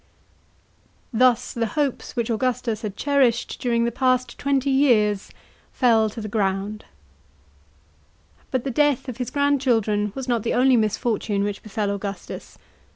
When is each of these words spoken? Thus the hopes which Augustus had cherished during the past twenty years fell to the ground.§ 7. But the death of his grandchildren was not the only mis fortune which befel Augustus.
Thus 1.13 1.53
the 1.53 1.67
hopes 1.77 2.15
which 2.15 2.31
Augustus 2.31 2.81
had 2.81 2.97
cherished 2.97 3.59
during 3.61 3.85
the 3.85 3.91
past 3.91 4.35
twenty 4.39 4.71
years 4.71 5.29
fell 5.71 6.09
to 6.09 6.19
the 6.21 6.27
ground.§ 6.27 6.79
7. 8.45 8.47
But 8.49 8.63
the 8.63 8.71
death 8.71 9.07
of 9.07 9.17
his 9.17 9.29
grandchildren 9.29 10.11
was 10.15 10.27
not 10.27 10.41
the 10.41 10.55
only 10.55 10.75
mis 10.75 10.97
fortune 10.97 11.43
which 11.43 11.61
befel 11.61 11.91
Augustus. 11.91 12.57